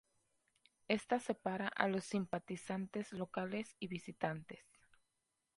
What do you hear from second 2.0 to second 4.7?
simpatizantes locales y visitantes.